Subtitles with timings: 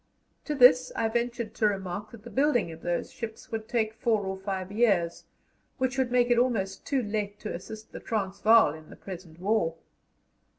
[0.45, 4.25] To this I ventured to remark that the building of those ships would take four
[4.25, 5.25] or five years,
[5.77, 9.75] which would make it almost too late to assist the Transvaal in the present war.